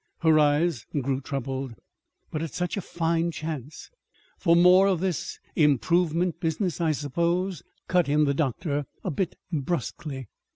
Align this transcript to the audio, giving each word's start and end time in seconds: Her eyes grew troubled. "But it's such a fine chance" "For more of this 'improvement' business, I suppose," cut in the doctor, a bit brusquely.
Her 0.21 0.39
eyes 0.39 0.83
grew 0.99 1.21
troubled. 1.21 1.75
"But 2.31 2.41
it's 2.41 2.57
such 2.57 2.75
a 2.75 2.81
fine 2.81 3.29
chance" 3.29 3.91
"For 4.39 4.55
more 4.55 4.87
of 4.87 4.99
this 4.99 5.37
'improvement' 5.55 6.39
business, 6.39 6.81
I 6.81 6.91
suppose," 6.91 7.61
cut 7.87 8.09
in 8.09 8.23
the 8.25 8.33
doctor, 8.33 8.87
a 9.03 9.11
bit 9.11 9.35
brusquely. 9.51 10.25